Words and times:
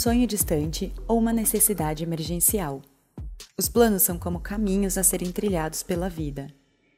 sonho 0.00 0.26
distante 0.26 0.94
ou 1.06 1.18
uma 1.18 1.30
necessidade 1.30 2.02
emergencial. 2.02 2.80
Os 3.58 3.68
planos 3.68 4.02
são 4.02 4.18
como 4.18 4.40
caminhos 4.40 4.96
a 4.96 5.02
serem 5.02 5.30
trilhados 5.30 5.82
pela 5.82 6.08
vida. 6.08 6.46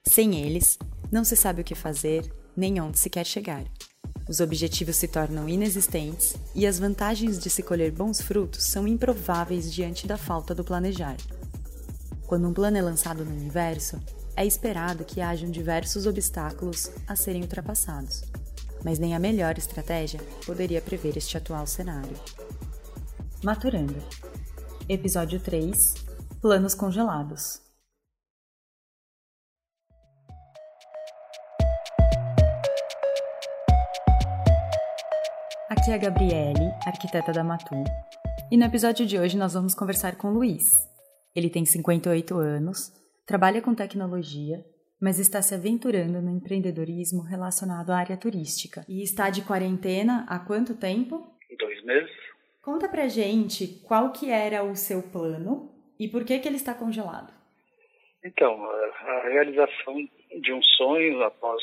Sem 0.04 0.40
eles, 0.40 0.78
não 1.10 1.24
se 1.24 1.34
sabe 1.34 1.62
o 1.62 1.64
que 1.64 1.74
fazer 1.74 2.32
nem 2.56 2.80
onde 2.80 3.00
se 3.00 3.10
quer 3.10 3.26
chegar. 3.26 3.64
Os 4.28 4.38
objetivos 4.38 4.94
se 4.94 5.08
tornam 5.08 5.48
inexistentes 5.48 6.36
e 6.54 6.64
as 6.64 6.78
vantagens 6.78 7.40
de 7.40 7.50
se 7.50 7.60
colher 7.60 7.90
bons 7.90 8.20
frutos 8.20 8.62
são 8.62 8.86
improváveis 8.86 9.72
diante 9.72 10.06
da 10.06 10.16
falta 10.16 10.54
do 10.54 10.62
planejar. 10.62 11.16
Quando 12.28 12.46
um 12.46 12.54
plano 12.54 12.76
é 12.76 12.82
lançado 12.82 13.24
no 13.24 13.32
universo, 13.32 14.00
é 14.36 14.46
esperado 14.46 15.04
que 15.04 15.20
hajam 15.20 15.50
diversos 15.50 16.06
obstáculos 16.06 16.88
a 17.08 17.16
serem 17.16 17.42
ultrapassados, 17.42 18.22
mas 18.84 19.00
nem 19.00 19.16
a 19.16 19.18
melhor 19.18 19.58
estratégia 19.58 20.20
poderia 20.46 20.80
prever 20.80 21.16
este 21.16 21.36
atual 21.36 21.66
cenário. 21.66 22.16
Maturando. 23.44 23.94
Episódio 24.88 25.40
3 25.40 25.94
Planos 26.40 26.76
congelados. 26.76 27.60
Aqui 35.68 35.90
é 35.90 35.94
a 35.94 35.98
Gabriele, 35.98 36.70
arquiteta 36.86 37.32
da 37.32 37.42
Matu, 37.42 37.74
e 38.48 38.56
no 38.56 38.64
episódio 38.64 39.04
de 39.04 39.18
hoje 39.18 39.36
nós 39.36 39.54
vamos 39.54 39.74
conversar 39.74 40.14
com 40.14 40.28
o 40.28 40.34
Luiz. 40.34 40.88
Ele 41.34 41.50
tem 41.50 41.64
58 41.64 42.36
anos, 42.38 42.92
trabalha 43.26 43.60
com 43.60 43.74
tecnologia, 43.74 44.64
mas 45.00 45.18
está 45.18 45.42
se 45.42 45.52
aventurando 45.52 46.22
no 46.22 46.30
empreendedorismo 46.30 47.22
relacionado 47.22 47.90
à 47.90 47.96
área 47.96 48.16
turística. 48.16 48.84
E 48.88 49.02
está 49.02 49.30
de 49.30 49.42
quarentena 49.42 50.24
há 50.28 50.38
quanto 50.38 50.76
tempo? 50.76 51.26
Dois 51.58 51.84
meses. 51.84 52.21
Conta 52.62 52.88
pra 52.88 53.08
gente 53.08 53.82
qual 53.86 54.12
que 54.12 54.30
era 54.30 54.62
o 54.62 54.76
seu 54.76 55.02
plano 55.02 55.70
e 55.98 56.08
por 56.08 56.24
que 56.24 56.38
que 56.38 56.48
ele 56.48 56.56
está 56.56 56.74
congelado. 56.74 57.32
Então, 58.24 58.64
a 58.64 59.28
realização 59.28 60.08
de 60.40 60.52
um 60.52 60.62
sonho 60.62 61.22
após 61.24 61.60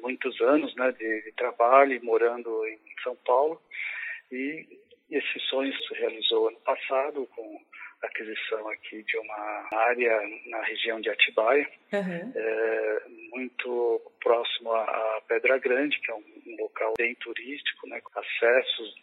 muitos 0.00 0.40
anos 0.40 0.74
né, 0.76 0.92
de, 0.92 1.22
de 1.22 1.32
trabalho 1.32 1.92
e 1.92 2.00
morando 2.00 2.66
em 2.66 2.78
São 3.02 3.14
Paulo. 3.16 3.60
E 4.32 4.66
esse 5.10 5.40
sonho 5.48 5.72
se 5.74 5.94
realizou 5.94 6.48
ano 6.48 6.60
passado 6.60 7.28
com 7.34 7.60
a 8.02 8.06
aquisição 8.06 8.66
aqui 8.68 9.02
de 9.02 9.18
uma 9.18 9.68
área 9.72 10.22
na 10.46 10.62
região 10.62 11.00
de 11.00 11.10
Atibaia, 11.10 11.68
uhum. 11.92 12.32
é, 12.34 13.02
muito 13.30 14.00
próximo 14.22 14.72
à 14.72 15.22
Pedra 15.28 15.58
Grande, 15.58 16.00
que 16.00 16.10
é 16.10 16.14
um, 16.14 16.24
um 16.46 16.56
local 16.62 16.94
bem 16.96 17.14
turístico, 17.16 17.86
né, 17.88 18.00
com 18.00 18.18
acessos 18.18 18.94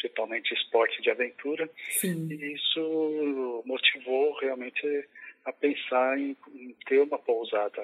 principalmente 0.00 0.54
esporte 0.54 1.00
de 1.02 1.10
aventura. 1.10 1.68
Sim. 1.90 2.26
E 2.30 2.54
isso 2.54 3.62
motivou 3.66 4.32
realmente 4.38 5.08
a 5.44 5.52
pensar 5.52 6.18
em, 6.18 6.36
em 6.54 6.74
ter 6.86 7.00
uma 7.00 7.18
pousada. 7.18 7.82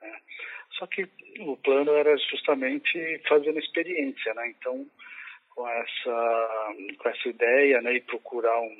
Né? 0.00 0.20
Só 0.78 0.86
que 0.86 1.06
o 1.40 1.56
plano 1.58 1.92
era 1.92 2.16
justamente 2.16 3.20
fazer 3.28 3.50
uma 3.50 3.60
experiência, 3.60 4.32
né? 4.34 4.48
Então, 4.48 4.86
com 5.54 5.68
essa, 5.68 6.74
com 6.98 7.08
essa 7.08 7.28
ideia, 7.28 7.82
né, 7.82 7.94
e 7.94 8.00
procurar 8.00 8.60
um, 8.60 8.76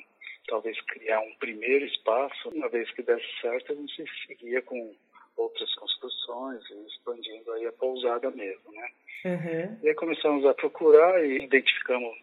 talvez 0.46 0.80
criar 0.82 1.20
um 1.20 1.34
primeiro 1.40 1.84
espaço, 1.84 2.48
uma 2.50 2.68
vez 2.68 2.88
que 2.92 3.02
desse 3.02 3.26
certo, 3.40 3.72
a 3.72 3.74
gente 3.74 4.04
seguia 4.26 4.62
com 4.62 4.94
outras 5.36 5.74
construções 5.74 6.62
e 6.70 6.86
expandindo 6.86 7.52
aí 7.52 7.66
a 7.66 7.72
pousada 7.72 8.30
mesmo, 8.30 8.72
né? 8.72 8.90
Uhum. 9.24 9.78
E 9.82 9.88
aí 9.88 9.94
começamos 9.94 10.46
a 10.46 10.54
procurar 10.54 11.24
e 11.24 11.42
identificamos 11.42 12.16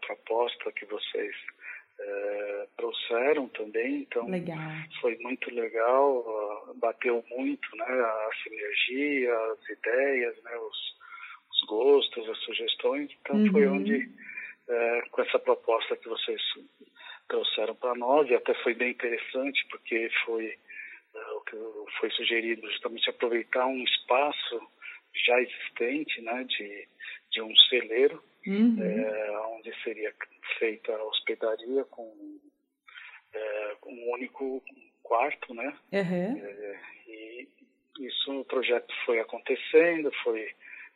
proposta 0.00 0.72
que 0.72 0.84
vocês 0.86 1.34
é, 1.98 2.66
trouxeram 2.76 3.48
também, 3.48 4.02
então 4.02 4.28
legal. 4.28 4.58
foi 5.00 5.16
muito 5.18 5.52
legal, 5.54 6.74
bateu 6.76 7.24
muito, 7.30 7.76
né, 7.76 7.86
a 7.86 8.30
sinergia, 8.42 9.34
as 9.34 9.68
ideias, 9.68 10.42
né, 10.42 10.56
os, 10.56 10.78
os 11.52 11.68
gostos, 11.68 12.28
as 12.28 12.38
sugestões, 12.40 13.10
então 13.20 13.36
uhum. 13.36 13.52
foi 13.52 13.66
onde, 13.66 14.10
é, 14.68 15.02
com 15.10 15.22
essa 15.22 15.38
proposta 15.38 15.96
que 15.96 16.08
vocês 16.08 16.40
trouxeram 17.28 17.74
para 17.74 17.94
nós, 17.94 18.28
e 18.28 18.34
até 18.34 18.54
foi 18.62 18.74
bem 18.74 18.90
interessante, 18.90 19.66
porque 19.70 20.10
foi 20.24 20.46
é, 21.14 21.18
o 21.32 21.40
que 21.40 21.56
foi 21.98 22.10
sugerido 22.10 22.70
justamente 22.70 23.08
aproveitar 23.08 23.66
um 23.66 23.82
espaço 23.82 24.60
já 25.24 25.40
existente, 25.40 26.20
né, 26.20 26.44
de, 26.44 26.88
de 27.32 27.42
um 27.42 27.56
celeiro, 27.70 28.22
uhum. 28.46 28.82
é, 28.82 29.40
onde 29.48 29.72
seria 29.82 30.12
feita 30.58 30.92
a 30.92 31.04
hospedaria 31.04 31.84
com 31.84 32.38
é, 33.34 33.76
um 33.86 34.12
único 34.12 34.62
quarto, 35.02 35.54
né? 35.54 35.76
Uhum. 35.92 36.38
É, 36.38 36.80
e 37.08 37.48
isso, 38.00 38.40
o 38.40 38.44
projeto 38.44 38.92
foi 39.04 39.20
acontecendo, 39.20 40.10
foi 40.22 40.48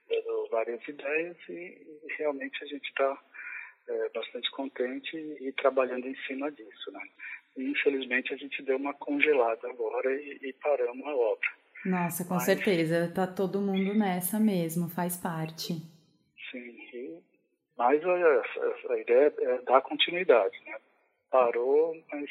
dando 0.09 0.49
várias 0.50 0.87
ideias 0.88 1.37
e, 1.49 1.53
e 1.53 2.15
realmente 2.19 2.62
a 2.62 2.66
gente 2.66 2.88
está 2.88 3.19
é, 3.88 4.09
bastante 4.15 4.50
contente 4.50 5.17
e, 5.17 5.49
e, 5.49 5.53
trabalhando 5.53 6.06
em 6.06 6.17
cima 6.27 6.50
disso, 6.50 6.91
né? 6.93 7.00
E, 7.56 7.71
infelizmente 7.71 8.34
a 8.34 8.37
gente 8.37 8.62
deu 8.62 8.77
uma 8.77 8.94
congelada 8.94 9.69
agora 9.69 10.12
e, 10.12 10.38
e 10.43 10.53
paramos 10.55 11.06
a 11.06 11.15
obra. 11.15 11.49
Nossa, 11.84 12.25
com 12.25 12.34
Mas, 12.34 12.44
certeza, 12.44 13.11
tá 13.15 13.27
todo 13.27 13.61
mundo 13.61 13.94
nessa 13.94 14.38
mesmo, 14.38 14.88
faz 14.88 15.17
parte. 15.17 15.75
Sim, 16.50 16.88
mas 17.81 17.99
a, 18.05 18.93
a, 18.93 18.99
ideia 18.99 19.33
é 19.39 19.63
dar 19.63 19.81
continuidade, 19.81 20.55
né? 20.67 20.77
Parou, 21.31 21.97
mas 22.13 22.29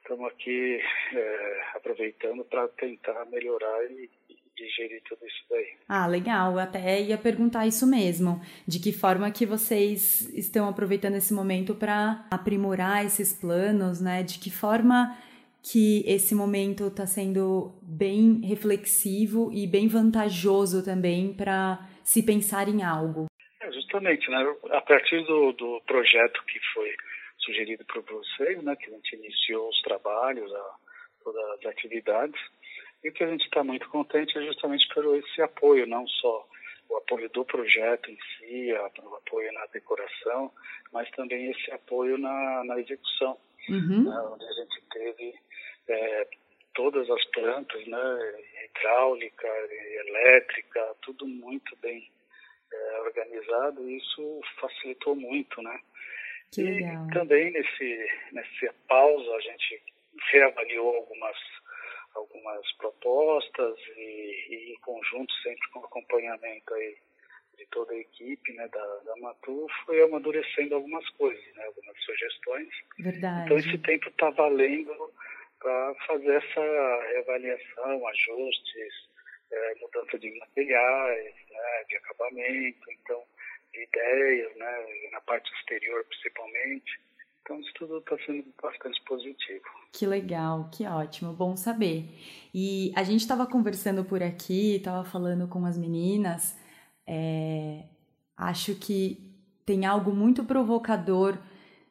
estamos 0.00 0.26
aqui 0.32 0.80
é, 1.12 1.60
aproveitando 1.74 2.42
para 2.46 2.66
tentar 2.68 3.26
melhorar 3.26 3.84
e, 3.90 4.08
e, 4.30 4.36
digerir 4.56 5.02
tudo 5.06 5.26
isso 5.26 5.44
daí. 5.50 5.66
Ah, 5.86 6.06
legal. 6.06 6.52
Eu 6.52 6.60
até 6.60 6.98
ia 7.02 7.18
perguntar 7.18 7.66
isso 7.66 7.86
mesmo. 7.86 8.40
De 8.66 8.78
que 8.78 8.90
forma 8.90 9.30
que 9.30 9.44
vocês 9.44 10.32
estão 10.34 10.66
aproveitando 10.66 11.16
esse 11.16 11.34
momento 11.34 11.74
para 11.74 12.26
aprimorar 12.30 13.04
esses 13.04 13.34
planos, 13.34 14.00
né? 14.00 14.22
De 14.22 14.38
que 14.38 14.50
forma 14.50 15.14
que 15.62 16.02
esse 16.06 16.34
momento 16.34 16.86
está 16.86 17.04
sendo 17.04 17.74
bem 17.82 18.40
reflexivo 18.42 19.50
e 19.52 19.66
bem 19.66 19.88
vantajoso 19.88 20.82
também 20.82 21.34
para 21.34 21.86
se 22.02 22.22
pensar 22.22 22.66
em 22.66 22.82
algo. 22.82 23.26
Justamente, 23.94 24.28
né? 24.28 24.56
A 24.70 24.80
partir 24.80 25.24
do, 25.24 25.52
do 25.52 25.80
projeto 25.86 26.42
que 26.46 26.58
foi 26.72 26.92
sugerido 27.38 27.84
por 27.84 28.02
vocês, 28.02 28.60
né? 28.60 28.74
Que 28.74 28.90
a 28.90 28.94
gente 28.94 29.14
iniciou 29.14 29.68
os 29.68 29.80
trabalhos, 29.82 30.52
a, 30.52 30.74
todas 31.22 31.44
as 31.52 31.66
atividades, 31.66 32.40
e 33.04 33.08
o 33.08 33.12
que 33.12 33.22
a 33.22 33.28
gente 33.28 33.44
está 33.44 33.62
muito 33.62 33.88
contente 33.90 34.36
é 34.36 34.42
justamente 34.42 34.88
por 34.92 35.16
esse 35.16 35.40
apoio, 35.40 35.86
não 35.86 36.06
só 36.08 36.44
o 36.88 36.96
apoio 36.96 37.28
do 37.30 37.44
projeto 37.44 38.10
em 38.10 38.18
si, 38.18 38.72
o 38.72 39.14
apoio 39.14 39.52
na 39.52 39.64
decoração, 39.66 40.50
mas 40.92 41.08
também 41.12 41.52
esse 41.52 41.70
apoio 41.70 42.18
na, 42.18 42.64
na 42.64 42.80
execução, 42.80 43.38
uhum. 43.68 44.04
né, 44.04 44.20
onde 44.32 44.44
a 44.44 44.52
gente 44.52 44.82
teve 44.90 45.34
é, 45.88 46.28
todas 46.74 47.08
as 47.08 47.24
plantas, 47.26 47.86
né, 47.86 48.34
hidráulica, 48.64 49.48
elétrica, 50.06 50.96
tudo 51.00 51.26
muito 51.26 51.76
bem 51.76 52.10
é, 52.94 53.00
organizado 53.00 53.88
e 53.88 53.98
isso 53.98 54.40
facilitou 54.60 55.14
muito, 55.14 55.62
né? 55.62 55.80
Que 56.52 56.60
e 56.60 56.64
legal. 56.64 57.06
também 57.12 57.50
nesse 57.50 58.10
nessa 58.32 58.74
pausa 58.88 59.34
a 59.34 59.40
gente 59.40 59.82
reavaliou 60.32 60.96
algumas 60.96 61.36
algumas 62.14 62.72
propostas 62.74 63.76
e, 63.96 64.46
e, 64.50 64.72
em 64.72 64.80
conjunto 64.80 65.32
sempre 65.42 65.68
com 65.70 65.80
acompanhamento 65.80 66.74
aí 66.74 66.96
de 67.58 67.66
toda 67.66 67.92
a 67.92 67.98
equipe 67.98 68.52
né, 68.54 68.68
da, 68.68 68.96
da 69.04 69.16
Matu, 69.16 69.66
foi 69.84 70.02
amadurecendo 70.02 70.74
algumas 70.74 71.08
coisas, 71.10 71.44
né, 71.54 71.64
algumas 71.64 71.96
sugestões. 72.04 72.68
Verdade. 72.98 73.44
Então 73.44 73.56
esse 73.58 73.78
tempo 73.78 74.08
está 74.08 74.30
valendo 74.30 75.12
para 75.60 75.94
fazer 76.06 76.34
essa 76.34 77.02
reavaliação, 77.10 78.08
ajustes, 78.08 79.08
é, 79.54 79.74
mudança 79.80 80.18
de 80.18 80.38
materiais, 80.38 81.34
né, 81.50 81.84
de 81.88 81.96
acabamento, 81.96 82.90
então, 82.90 83.22
de 83.72 83.82
ideias, 83.82 84.56
né, 84.56 84.86
na 85.12 85.20
parte 85.20 85.50
exterior 85.54 86.04
principalmente. 86.04 87.00
Então, 87.42 87.60
isso 87.60 87.72
tudo 87.74 87.98
está 87.98 88.16
sendo 88.24 88.44
bastante 88.62 89.02
positivo. 89.04 89.64
Que 89.92 90.06
legal, 90.06 90.70
que 90.72 90.86
ótimo, 90.86 91.32
bom 91.34 91.56
saber. 91.56 92.04
E 92.54 92.90
a 92.96 93.02
gente 93.02 93.20
estava 93.20 93.46
conversando 93.46 94.02
por 94.04 94.22
aqui, 94.22 94.76
estava 94.76 95.04
falando 95.04 95.46
com 95.46 95.66
as 95.66 95.76
meninas, 95.76 96.58
é, 97.06 97.84
acho 98.36 98.74
que 98.76 99.18
tem 99.66 99.84
algo 99.84 100.12
muito 100.12 100.44
provocador 100.44 101.38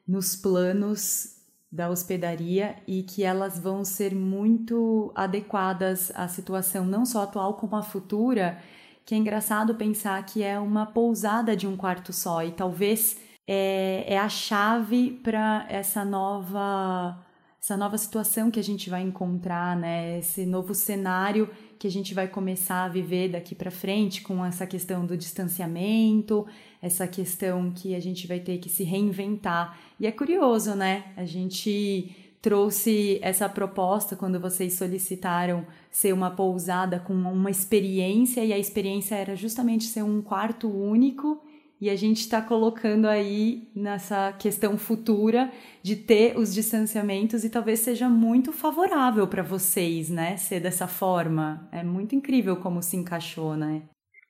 nos 0.08 0.36
planos 0.36 1.43
da 1.74 1.90
hospedaria 1.90 2.76
e 2.88 3.02
que 3.02 3.24
elas 3.24 3.58
vão 3.58 3.84
ser 3.84 4.14
muito 4.14 5.12
adequadas 5.16 6.12
à 6.14 6.28
situação 6.28 6.86
não 6.86 7.04
só 7.04 7.24
atual 7.24 7.56
como 7.56 7.76
a 7.76 7.82
futura, 7.82 8.60
que 9.04 9.16
é 9.16 9.18
engraçado 9.18 9.74
pensar 9.74 10.24
que 10.24 10.44
é 10.44 10.60
uma 10.60 10.86
pousada 10.86 11.56
de 11.58 11.66
um 11.66 11.76
quarto 11.76 12.14
só 12.14 12.44
e 12.44 12.52
talvez 12.52 13.18
é, 13.48 14.06
é 14.08 14.20
a 14.20 14.30
chave 14.30 15.20
para 15.24 15.66
essa 15.68 16.06
nova 16.06 17.20
essa 17.60 17.78
nova 17.78 17.98
situação 17.98 18.52
que 18.52 18.60
a 18.60 18.64
gente 18.64 18.90
vai 18.90 19.02
encontrar, 19.02 19.78
né? 19.78 20.20
Esse 20.20 20.46
novo 20.46 20.76
cenário 20.76 21.50
que 21.84 21.88
a 21.88 21.92
gente 21.92 22.14
vai 22.14 22.30
começar 22.30 22.86
a 22.86 22.88
viver 22.88 23.28
daqui 23.28 23.54
para 23.54 23.70
frente 23.70 24.22
com 24.22 24.46
essa 24.46 24.66
questão 24.66 25.06
do 25.06 25.18
distanciamento, 25.18 26.48
essa 26.82 27.06
questão 27.06 27.72
que 27.72 27.94
a 27.94 28.00
gente 28.00 28.26
vai 28.26 28.40
ter 28.40 28.58
que 28.60 28.70
se 28.70 28.86
reinventar. 28.86 29.78
E 30.00 30.08
é 30.08 30.12
curioso, 30.14 30.76
né? 30.76 31.12
A 31.18 31.26
gente 31.26 32.16
trouxe 32.42 33.20
essa 33.22 33.50
proposta 33.50 34.16
quando 34.16 34.40
vocês 34.40 34.76
solicitaram 34.76 35.68
ser 35.92 36.14
uma 36.14 36.32
pousada 36.32 37.02
com 37.02 37.14
uma 37.14 37.52
experiência 37.52 38.46
e 38.46 38.54
a 38.54 38.58
experiência 38.58 39.16
era 39.16 39.36
justamente 39.36 39.84
ser 39.84 40.04
um 40.04 40.22
quarto 40.22 40.70
único 40.70 41.44
e 41.84 41.90
a 41.90 41.98
gente 41.98 42.20
está 42.20 42.42
colocando 42.42 43.10
aí 43.10 43.68
nessa 43.76 44.32
questão 44.42 44.78
futura 44.78 45.52
de 45.82 45.98
ter 45.98 46.38
os 46.38 46.54
distanciamentos 46.54 47.44
e 47.44 47.52
talvez 47.52 47.82
seja 47.82 48.08
muito 48.08 48.54
favorável 48.54 49.28
para 49.28 49.44
vocês, 49.44 50.10
né, 50.10 50.38
ser 50.38 50.62
dessa 50.62 50.88
forma. 50.88 51.68
É 51.74 51.84
muito 51.84 52.16
incrível 52.16 52.56
como 52.56 52.82
se 52.82 52.96
encaixou, 52.96 53.58
né? 53.58 53.84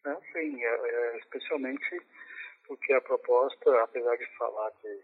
É, 0.03 0.15
sim, 0.33 0.63
é, 0.63 0.65
é, 0.65 1.17
especialmente 1.19 2.01
porque 2.65 2.91
a 2.91 3.01
proposta, 3.01 3.83
apesar 3.83 4.15
de 4.17 4.25
falar 4.35 4.71
de 4.81 5.00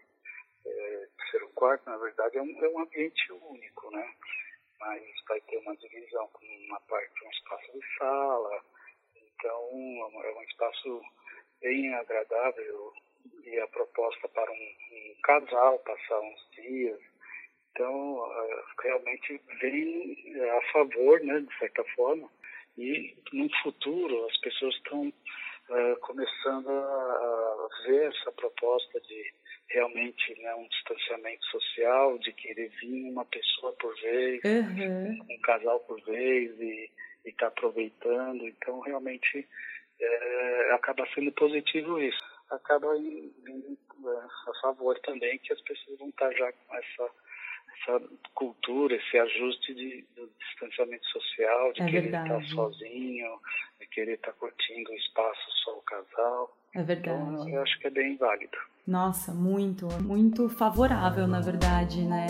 é, 0.66 1.08
ser 1.30 1.44
um 1.44 1.52
quarto, 1.52 1.88
na 1.88 1.98
verdade, 1.98 2.36
é 2.36 2.42
um, 2.42 2.64
é 2.64 2.68
um 2.68 2.80
ambiente 2.80 3.30
único, 3.30 3.92
né? 3.92 4.12
Mas 4.80 5.02
vai 5.28 5.40
ter 5.42 5.56
uma 5.58 5.76
divisão 5.76 6.26
com 6.32 6.44
uma 6.66 6.80
parte, 6.80 7.24
um 7.24 7.30
espaço 7.30 7.72
de 7.78 7.96
sala, 7.96 8.60
então 9.14 9.54
é 10.24 10.34
um 10.36 10.42
espaço 10.42 11.00
bem 11.60 11.94
agradável 11.94 12.92
e 13.44 13.58
a 13.58 13.66
proposta 13.68 14.28
para 14.28 14.50
um, 14.50 14.54
um 14.54 15.14
casal 15.22 15.78
passar 15.80 16.20
uns 16.20 16.48
dias. 16.52 17.00
Então, 17.72 18.18
uh, 18.18 18.64
realmente 18.82 19.40
vem 19.60 20.34
uh, 20.36 20.58
a 20.58 20.62
favor, 20.72 21.20
né, 21.20 21.40
de 21.40 21.58
certa 21.58 21.84
forma, 21.96 22.28
e 22.76 23.16
no 23.32 23.48
futuro 23.62 24.26
as 24.26 24.36
pessoas 24.38 24.74
estão 24.76 25.08
uh, 25.08 25.96
começando 26.00 26.68
a, 26.68 27.68
ver 27.86 28.08
essa 28.08 28.32
proposta 28.32 29.00
de 29.00 29.32
realmente 29.68 30.40
né, 30.42 30.54
um 30.54 30.66
distanciamento 30.68 31.44
social, 31.46 32.18
de 32.18 32.32
querer 32.32 32.68
vir 32.80 33.10
uma 33.10 33.24
pessoa 33.24 33.72
por 33.74 33.94
vez, 34.00 34.40
uhum. 34.44 35.18
um 35.30 35.40
casal 35.40 35.80
por 35.80 36.00
vez 36.02 36.60
e 36.60 36.90
estar 37.24 37.46
tá 37.46 37.48
aproveitando. 37.48 38.46
Então, 38.48 38.80
realmente 38.80 39.46
é, 40.00 40.72
acaba 40.72 41.06
sendo 41.14 41.32
positivo 41.32 42.00
isso. 42.00 42.18
Acaba 42.50 42.96
indo 42.96 43.78
é, 44.06 44.50
a 44.50 44.60
favor 44.62 44.98
também 45.00 45.38
que 45.38 45.52
as 45.52 45.60
pessoas 45.62 45.98
vão 45.98 46.08
estar 46.08 46.32
já 46.32 46.52
com 46.52 46.76
essa 46.76 47.10
essa 47.80 48.02
cultura, 48.34 48.94
esse 48.94 49.18
ajuste 49.18 49.74
de, 49.74 50.04
do 50.14 50.30
distanciamento 50.38 51.06
social, 51.06 51.72
de 51.72 51.82
é 51.82 51.86
querer 51.86 52.00
verdade. 52.02 52.44
estar 52.44 52.54
sozinho, 52.54 53.40
de 53.80 53.86
querer 53.86 54.14
estar 54.14 54.32
curtindo 54.32 54.90
o 54.90 54.94
espaço 54.94 55.50
só 55.64 55.78
o 55.78 55.82
casal. 55.82 56.56
É 56.74 56.82
verdade. 56.82 57.22
Então, 57.22 57.48
eu 57.48 57.62
acho 57.62 57.78
que 57.78 57.86
é 57.86 57.90
bem 57.90 58.16
válido. 58.16 58.58
Nossa, 58.86 59.32
muito, 59.32 59.86
muito 60.02 60.48
favorável, 60.48 61.26
na 61.26 61.40
verdade, 61.40 62.02
né? 62.02 62.26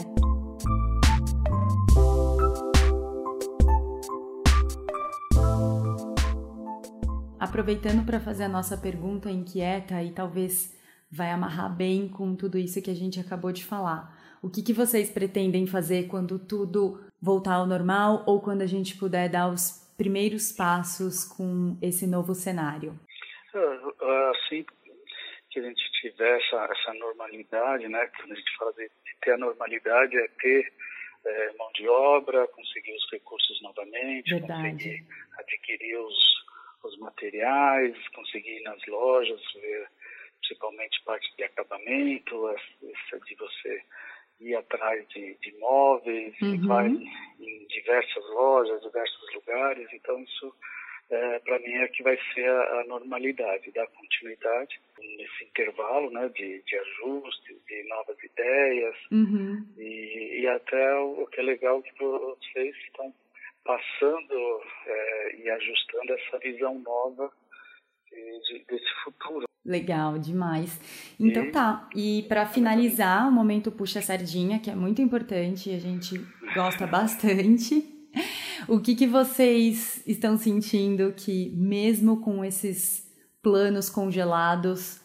Aproveitando 7.40 8.04
para 8.04 8.20
fazer 8.20 8.44
a 8.44 8.48
nossa 8.48 8.76
pergunta 8.76 9.30
inquieta 9.30 10.02
e 10.02 10.12
talvez 10.12 10.78
vai 11.10 11.30
amarrar 11.30 11.74
bem 11.74 12.06
com 12.06 12.36
tudo 12.36 12.58
isso 12.58 12.82
que 12.82 12.90
a 12.90 12.94
gente 12.94 13.18
acabou 13.18 13.50
de 13.50 13.64
falar. 13.64 14.14
O 14.42 14.50
que, 14.50 14.62
que 14.62 14.74
vocês 14.74 15.10
pretendem 15.10 15.66
fazer 15.66 16.06
quando 16.06 16.38
tudo 16.38 17.02
voltar 17.20 17.54
ao 17.54 17.66
normal 17.66 18.24
ou 18.26 18.42
quando 18.42 18.60
a 18.60 18.66
gente 18.66 18.94
puder 18.96 19.30
dar 19.30 19.48
os 19.48 19.90
primeiros 19.96 20.52
passos 20.52 21.24
com 21.24 21.78
esse 21.80 22.06
novo 22.06 22.34
cenário? 22.34 22.98
Assim 24.30 24.64
que 25.50 25.60
a 25.60 25.62
gente 25.62 25.82
tiver 26.00 26.38
essa, 26.38 26.68
essa 26.70 26.94
normalidade, 26.94 27.88
né? 27.88 28.06
Quando 28.16 28.32
a 28.32 28.34
gente 28.34 28.56
fala 28.56 28.72
de, 28.74 28.90
ter 29.22 29.32
a 29.32 29.38
normalidade 29.38 30.16
é 30.16 30.28
ter 30.40 30.72
é, 31.26 31.52
mão 31.58 31.70
de 31.74 31.88
obra, 31.88 32.46
conseguir 32.48 32.94
os 32.94 33.10
recursos 33.10 33.60
novamente, 33.62 34.30
Verdade. 34.30 34.72
conseguir 34.72 35.06
materiais, 37.20 38.08
conseguir 38.08 38.60
ir 38.60 38.62
nas 38.62 38.84
lojas, 38.86 39.40
ver 39.54 39.88
principalmente 40.40 41.02
parte 41.04 41.36
de 41.36 41.44
acabamento, 41.44 42.48
essa 42.48 43.20
de 43.24 43.34
você 43.36 43.82
ir 44.40 44.56
atrás 44.56 45.06
de, 45.08 45.34
de 45.34 45.52
móveis, 45.58 46.34
uhum. 46.40 46.66
vai 46.66 46.88
em 46.88 47.66
diversas 47.66 48.24
lojas, 48.30 48.82
diversos 48.82 49.34
lugares. 49.34 49.86
Então, 49.92 50.18
isso, 50.22 50.54
é, 51.10 51.38
para 51.40 51.58
mim, 51.58 51.74
é 51.74 51.88
que 51.88 52.02
vai 52.02 52.18
ser 52.32 52.48
a, 52.48 52.80
a, 52.80 52.84
normalidade, 52.84 53.70
dar 53.72 53.86
continuidade 53.88 54.80
nesse 54.98 55.44
intervalo 55.44 56.10
né, 56.10 56.28
de, 56.30 56.62
de 56.62 56.76
ajustes, 56.76 57.56
de 57.66 57.82
novas 57.88 58.16
ideias. 58.24 58.96
Uhum. 59.12 59.66
E, 59.76 60.40
e, 60.40 60.48
até 60.48 60.94
o, 60.96 61.22
o, 61.22 61.26
que 61.26 61.40
é 61.40 61.42
legal 61.42 61.82
que 61.82 61.92
vocês 61.98 62.74
estão 62.86 63.12
passando 63.64 64.60
é, 64.86 65.36
e 65.36 65.50
ajustando 65.50 66.12
essa 66.12 66.38
visão 66.38 66.78
nova 66.78 67.30
de, 68.10 68.58
de, 68.58 68.64
desse 68.64 68.90
futuro. 69.04 69.46
Legal, 69.64 70.18
demais. 70.18 70.80
Então 71.18 71.44
e... 71.44 71.50
tá, 71.50 71.88
e 71.94 72.24
para 72.28 72.46
finalizar, 72.46 73.28
o 73.28 73.32
momento 73.32 73.70
puxa 73.70 74.00
sardinha, 74.00 74.58
que 74.58 74.70
é 74.70 74.74
muito 74.74 75.02
importante, 75.02 75.70
a 75.70 75.78
gente 75.78 76.18
gosta 76.54 76.86
bastante. 76.88 77.84
O 78.68 78.80
que, 78.80 78.94
que 78.94 79.06
vocês 79.06 80.02
estão 80.06 80.36
sentindo 80.36 81.12
que, 81.12 81.50
mesmo 81.56 82.20
com 82.20 82.44
esses 82.44 83.08
planos 83.42 83.88
congelados, 83.88 84.99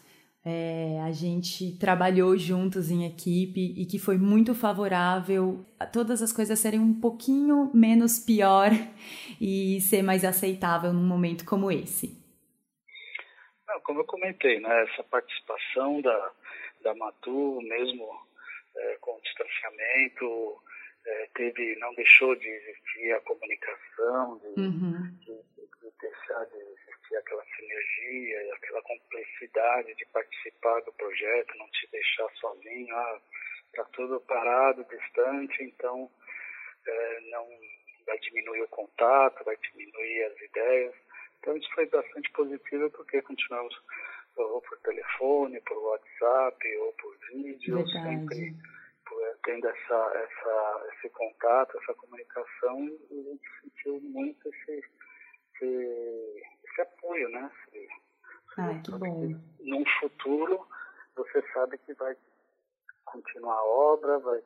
é, 0.46 1.02
a 1.02 1.12
gente 1.12 1.78
trabalhou 1.80 2.38
juntos 2.38 2.92
em 2.92 3.06
equipe 3.06 3.74
e 3.76 3.86
que 3.86 3.98
foi 3.98 4.18
muito 4.18 4.54
favorável 4.54 5.66
a 5.80 5.88
todas 5.88 6.22
as 6.22 6.32
coisas 6.32 6.60
serem 6.60 6.80
um 6.80 7.00
pouquinho 7.00 7.72
menos 7.74 8.20
pior 8.20 8.70
e 9.42 9.82
ser 9.82 10.04
mais 10.04 10.24
aceitável 10.24 10.94
num 10.94 11.06
momento 11.06 11.46
como 11.46 11.72
esse? 11.72 12.24
como 13.84 14.00
eu 14.00 14.06
comentei, 14.06 14.60
né, 14.60 14.84
essa 14.84 15.04
participação 15.04 16.02
da, 16.02 16.32
da 16.82 16.96
Matu, 16.96 17.62
mesmo 17.62 18.08
é, 18.76 18.98
com 19.00 19.12
o 19.12 19.22
distanciamento, 19.22 20.62
é, 21.06 21.30
teve, 21.36 21.76
não 21.80 21.94
deixou 21.94 22.36
de 22.36 22.48
existir 22.48 23.12
a 23.14 23.22
comunicação, 23.22 24.40
de, 24.40 24.60
uhum. 24.60 25.18
de, 25.20 25.26
de, 25.26 25.92
deixar 26.02 26.46
de 26.46 26.58
existir 27.06 27.16
aquela 27.18 27.46
sinergia, 27.56 28.56
aquela 28.56 28.82
complexidade 28.82 29.96
de 29.96 30.06
participar 30.08 30.82
do 30.82 30.94
projeto, 30.94 31.58
não 31.58 31.70
te 31.70 31.88
deixar 31.92 32.30
sozinho, 32.36 32.96
ah, 32.96 33.22
tá 33.74 33.84
tudo 33.94 34.20
parado, 34.22 34.86
distante, 34.86 35.64
então 35.64 36.10
é, 36.88 37.20
não 37.32 37.48
vai 38.06 38.18
diminuir 38.20 38.62
o 38.62 38.68
contato, 38.70 39.44
vai 39.44 39.58
diminuir 39.58 40.24
as 40.24 40.42
ideias. 40.42 40.96
Então 41.40 41.56
isso 41.58 41.70
foi 41.74 41.86
bastante 41.88 42.32
positivo 42.32 42.90
porque 42.92 43.22
continuamos 43.22 43.76
ou 44.36 44.62
por 44.62 44.78
telefone, 44.80 45.62
por 45.62 45.78
WhatsApp 45.78 46.78
ou 46.78 46.94
por 46.94 47.18
vídeo, 47.32 47.78
Verdade. 47.78 48.04
sempre 48.04 48.56
tendo 49.46 49.68
essa, 49.68 50.12
essa, 50.16 50.88
esse 50.94 51.10
contato, 51.10 51.78
essa 51.78 51.94
comunicação 51.94 52.88
e 53.12 53.20
a 53.20 53.24
gente 53.24 53.62
sentiu 53.62 54.02
muito 54.02 54.50
esse, 54.50 54.84
esse, 55.54 56.44
esse 56.76 56.82
apoio, 56.82 57.30
né? 57.30 57.50
Esse, 57.74 57.88
Ai, 58.58 58.82
que 58.82 58.92
bom. 58.92 59.40
Num 59.60 59.84
futuro 60.00 60.68
você 61.16 61.44
sabe 61.54 61.78
que 61.80 61.94
vai 61.94 62.16
continuar 63.06 63.56
a 63.56 63.64
obra, 63.64 64.20
vai, 64.20 64.40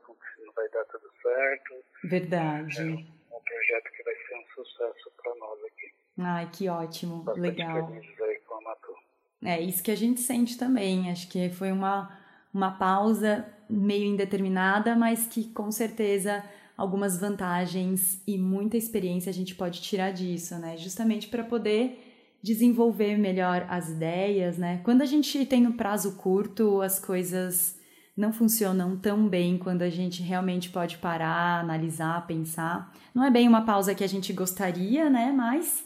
vai 0.55 0.69
dar 0.69 0.86
tudo 0.86 1.09
certo. 1.21 1.74
Verdade. 2.03 2.81
É 2.81 3.36
um 3.36 3.41
projeto 3.41 3.91
que 3.95 4.03
vai 4.03 4.15
ser 4.15 4.36
um 4.36 4.63
sucesso 4.63 5.12
para 5.21 5.36
nós 5.36 5.63
aqui. 5.63 5.93
Ai, 6.19 6.50
que 6.51 6.69
ótimo, 6.69 7.24
Bastante 7.24 7.48
legal. 7.48 7.91
Aí 7.91 8.39
com 8.41 8.69
a 8.69 9.50
É 9.50 9.59
isso 9.59 9.83
que 9.83 9.91
a 9.91 9.95
gente 9.95 10.19
sente 10.21 10.57
também. 10.57 11.12
Acho 11.12 11.29
que 11.29 11.50
foi 11.50 11.71
uma, 11.71 12.19
uma 12.53 12.77
pausa 12.77 13.48
meio 13.69 14.05
indeterminada, 14.05 14.95
mas 14.95 15.27
que 15.27 15.51
com 15.53 15.71
certeza 15.71 16.43
algumas 16.75 17.19
vantagens 17.19 18.24
e 18.27 18.38
muita 18.38 18.77
experiência 18.77 19.29
a 19.29 19.33
gente 19.33 19.55
pode 19.55 19.81
tirar 19.81 20.12
disso, 20.12 20.57
né? 20.59 20.77
Justamente 20.77 21.27
para 21.27 21.43
poder 21.43 22.08
desenvolver 22.41 23.17
melhor 23.17 23.65
as 23.69 23.89
ideias, 23.89 24.58
né? 24.58 24.81
Quando 24.84 25.01
a 25.01 25.05
gente 25.05 25.46
tem 25.46 25.67
um 25.67 25.72
prazo 25.72 26.15
curto, 26.15 26.81
as 26.81 27.00
coisas 27.00 27.77
não 28.15 28.34
funcionam 28.34 28.98
tão 28.98 29.27
bem 29.27 29.58
quando 29.58 29.81
a 29.81 29.89
gente 29.89 30.22
realmente 30.22 30.69
pode 30.69 30.98
parar, 30.98 31.62
analisar, 31.62 32.27
pensar. 32.27 32.93
Não 33.15 33.24
é 33.24 33.31
bem 33.31 33.48
uma 33.48 33.65
pausa 33.65 33.96
que 33.96 34.03
a 34.03 34.08
gente 34.08 34.34
gostaria, 34.34 35.10
né? 35.10 35.31
Mas 35.31 35.86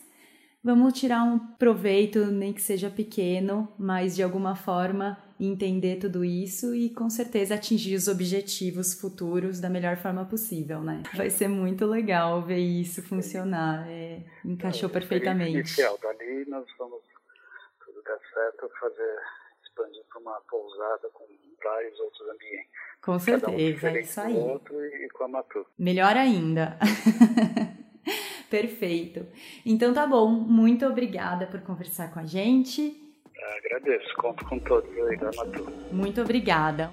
vamos 0.63 0.93
tirar 0.93 1.24
um 1.24 1.38
proveito, 1.38 2.25
nem 2.25 2.51
que 2.51 2.62
seja 2.62 2.89
pequeno, 2.89 3.67
mas 3.77 4.15
de 4.15 4.24
alguma 4.24 4.55
forma 4.55 5.17
entender 5.39 5.98
tudo 5.98 6.24
isso 6.24 6.74
e 6.74 6.89
com 6.89 7.10
certeza 7.10 7.55
atingir 7.55 7.95
os 7.95 8.07
objetivos 8.07 8.93
futuros 8.93 9.60
da 9.60 9.69
melhor 9.69 9.98
forma 9.98 10.25
possível, 10.25 10.81
né? 10.81 11.03
Vai 11.15 11.29
ser 11.29 11.48
muito 11.48 11.86
legal 11.86 12.41
ver 12.41 12.60
isso 12.60 13.01
funcionar. 13.03 13.86
É, 13.89 14.22
encaixou 14.45 14.89
é, 14.89 14.91
perfeitamente. 14.91 15.51
Inicial, 15.51 15.98
dali 16.33 16.49
nós 16.49 16.65
vamos, 16.77 17.01
tudo 17.85 18.01
der 18.03 18.19
certo, 18.33 18.69
fazer 18.79 19.17
expandir 19.63 20.03
para 20.09 20.19
uma 20.19 20.41
pousada 20.49 21.09
com 21.13 21.25
vários 21.63 21.99
outros 21.99 22.29
ambientes. 22.29 22.69
Com 23.01 23.19
certeza, 23.19 23.87
um 23.87 23.95
é 23.95 24.01
isso 24.01 24.21
aí. 24.21 24.33
outro 24.33 24.85
e 24.85 25.09
com 25.09 25.23
a 25.25 25.27
Matu. 25.27 25.65
Melhor 25.77 26.15
ainda. 26.15 26.77
Perfeito. 28.49 29.25
Então 29.65 29.93
tá 29.93 30.05
bom, 30.05 30.29
muito 30.29 30.85
obrigada 30.85 31.47
por 31.47 31.61
conversar 31.61 32.13
com 32.13 32.19
a 32.19 32.25
gente. 32.25 32.99
Agradeço, 33.57 34.15
conto 34.15 34.45
com 34.45 34.59
todos 34.59 34.89
aí 35.07 35.17
da 35.17 35.31
Matu. 35.35 35.65
Muito 35.91 36.21
obrigada. 36.21 36.91